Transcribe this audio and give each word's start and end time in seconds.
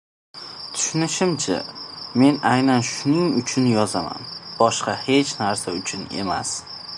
Tushunishimcha, 0.77 1.57
men 2.21 2.39
aynan 2.53 2.87
shuning 2.93 3.27
uchun 3.43 3.67
yozaman, 3.73 4.25
boshqa 4.63 4.97
hech 5.05 5.35
narsa 5.43 5.77
uchun 5.83 6.09
emas. 6.25 6.57